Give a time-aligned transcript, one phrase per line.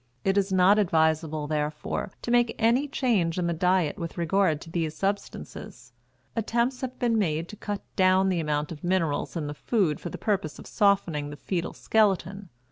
[0.23, 4.69] It is not advisable, therefore, to make any change in the diet with regard to
[4.71, 5.93] these substances.
[6.35, 10.09] Attempts have been made to cut down the amount of minerals in the food for
[10.09, 12.49] the purpose of softening the fetal skeleton.